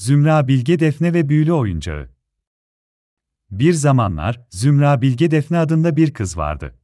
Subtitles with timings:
[0.00, 2.10] Zümra Bilge Defne ve Büyülü Oyuncağı
[3.50, 6.78] Bir zamanlar, Zümra Bilge Defne adında bir kız vardı.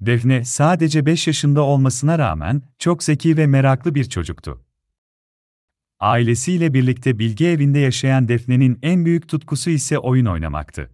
[0.00, 4.64] Defne, sadece 5 yaşında olmasına rağmen, çok zeki ve meraklı bir çocuktu.
[6.00, 10.90] Ailesiyle birlikte Bilge evinde yaşayan Defne'nin en büyük tutkusu ise oyun oynamaktı.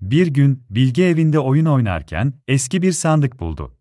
[0.00, 3.78] Bir gün, Bilge evinde oyun oynarken, eski bir sandık buldu.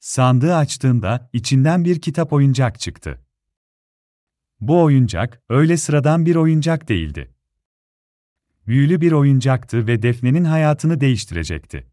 [0.00, 3.18] Sandığı açtığında, içinden bir kitap oyuncak çıktı.
[4.62, 7.34] Bu oyuncak, öyle sıradan bir oyuncak değildi.
[8.66, 11.86] Büyülü bir oyuncaktı ve Defne'nin hayatını değiştirecekti.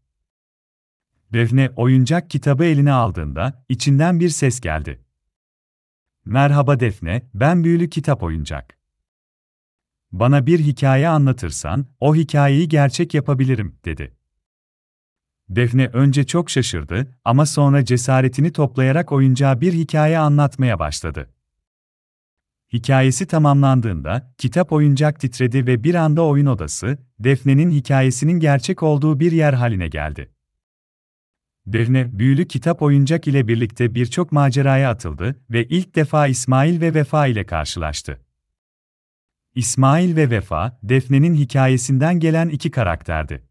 [1.32, 5.04] Defne oyuncak kitabı eline aldığında, içinden bir ses geldi.
[6.24, 8.78] Merhaba Defne, ben büyülü kitap oyuncak.
[10.12, 14.16] Bana bir hikaye anlatırsan, o hikayeyi gerçek yapabilirim, dedi.
[15.48, 21.30] Defne önce çok şaşırdı ama sonra cesaretini toplayarak oyuncağa bir hikaye anlatmaya başladı.
[22.72, 29.32] Hikayesi tamamlandığında, kitap oyuncak titredi ve bir anda oyun odası, Defne'nin hikayesinin gerçek olduğu bir
[29.32, 30.30] yer haline geldi.
[31.66, 37.26] Defne, büyülü kitap oyuncak ile birlikte birçok maceraya atıldı ve ilk defa İsmail ve Vefa
[37.26, 38.20] ile karşılaştı.
[39.54, 43.42] İsmail ve Vefa, Defne'nin hikayesinden gelen iki karakterdi.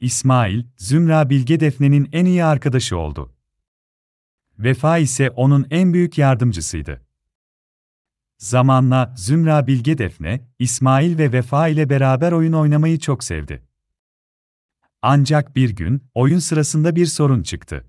[0.00, 3.34] İsmail, Zümra Bilge Defne'nin en iyi arkadaşı oldu.
[4.58, 7.07] Vefa ise onun en büyük yardımcısıydı.
[8.38, 13.62] Zamanla Zümra Bilge Defne, İsmail ve Vefa ile beraber oyun oynamayı çok sevdi.
[15.02, 17.84] Ancak bir gün, oyun sırasında bir sorun çıktı.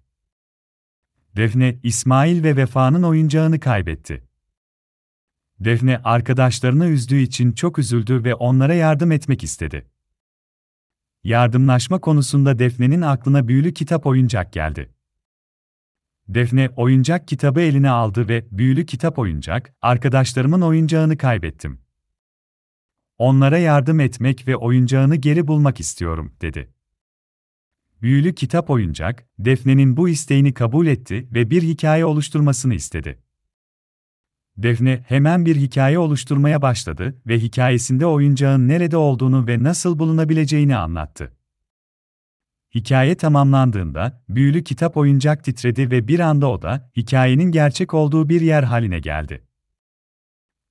[1.35, 4.23] Defne, İsmail ve Vefa'nın oyuncağını kaybetti.
[5.59, 9.91] Defne, arkadaşlarını üzdüğü için çok üzüldü ve onlara yardım etmek istedi.
[11.23, 14.93] Yardımlaşma konusunda Defne'nin aklına büyülü kitap oyuncak geldi.
[16.29, 21.79] Defne, oyuncak kitabı eline aldı ve büyülü kitap oyuncak, arkadaşlarımın oyuncağını kaybettim.
[23.17, 26.73] Onlara yardım etmek ve oyuncağını geri bulmak istiyorum, dedi.
[28.01, 33.19] Büyülü kitap oyuncak, Defne'nin bu isteğini kabul etti ve bir hikaye oluşturmasını istedi.
[34.57, 41.38] Defne hemen bir hikaye oluşturmaya başladı ve hikayesinde oyuncağın nerede olduğunu ve nasıl bulunabileceğini anlattı.
[42.75, 48.41] Hikaye tamamlandığında, büyülü kitap oyuncak titredi ve bir anda o da, hikayenin gerçek olduğu bir
[48.41, 49.43] yer haline geldi.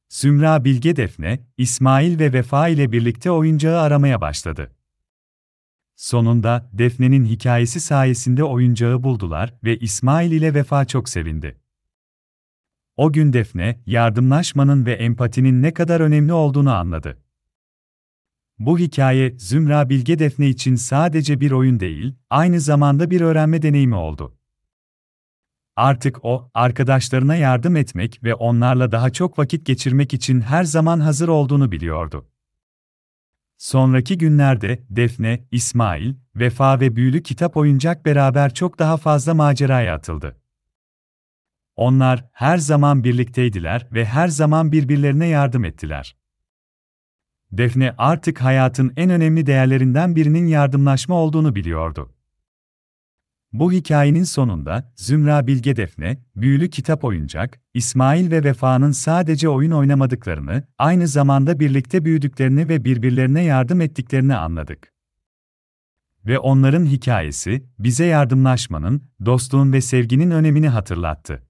[0.09, 4.75] Sümra Bilge Defne, İsmail ve Vefa ile birlikte oyuncağı aramaya başladı.
[5.97, 11.61] Sonunda, Defne'nin hikayesi sayesinde oyuncağı buldular ve İsmail ile Vefa çok sevindi.
[12.97, 17.19] O gün Defne, yardımlaşmanın ve empatinin ne kadar önemli olduğunu anladı.
[18.59, 23.95] Bu hikaye, Zümra Bilge Defne için sadece bir oyun değil, aynı zamanda bir öğrenme deneyimi
[23.95, 24.39] oldu.
[25.77, 31.29] Artık o, arkadaşlarına yardım etmek ve onlarla daha çok vakit geçirmek için her zaman hazır
[31.29, 32.29] olduğunu biliyordu.
[33.59, 40.41] Sonraki günlerde Defne, İsmail, Vefa ve Büyülü Kitap Oyuncak beraber çok daha fazla maceraya atıldı.
[41.77, 46.18] Onlar her zaman birlikteydiler ve her zaman birbirlerine yardım ettiler.
[47.53, 52.13] Defne artık hayatın en önemli değerlerinden birinin yardımlaşma olduğunu biliyordu.
[53.53, 60.65] Bu hikayenin sonunda Zümra Bilge Defne, büyülü kitap oyuncak, İsmail ve Vefa'nın sadece oyun oynamadıklarını,
[60.79, 64.93] aynı zamanda birlikte büyüdüklerini ve birbirlerine yardım ettiklerini anladık.
[66.27, 71.48] Ve onların hikayesi, bize yardımlaşmanın, dostluğun ve sevginin önemini hatırlattı.